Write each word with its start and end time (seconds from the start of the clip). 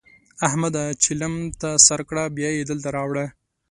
احمده! 0.47 0.83
چلم 1.03 1.33
ته 1.59 1.69
سر 1.87 1.99
کړه؛ 2.09 2.23
بيا 2.37 2.49
يې 2.57 2.63
دلته 2.71 2.89
راوړه. 2.97 3.25